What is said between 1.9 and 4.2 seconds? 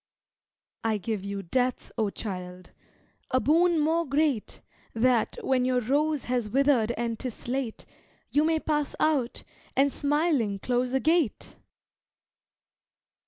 O child a boon more